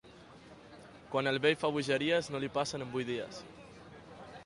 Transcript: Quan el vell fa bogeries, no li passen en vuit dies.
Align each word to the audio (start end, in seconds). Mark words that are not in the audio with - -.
Quan 1.11 1.29
el 1.33 1.37
vell 1.45 1.59
fa 1.65 1.71
bogeries, 1.77 2.33
no 2.37 2.43
li 2.47 2.53
passen 2.59 2.87
en 2.89 2.93
vuit 2.97 3.11
dies. 3.15 3.47